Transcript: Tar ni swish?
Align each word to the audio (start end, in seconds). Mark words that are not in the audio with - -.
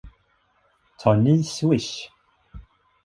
Tar 0.99 1.15
ni 1.23 1.35
swish? 1.55 1.95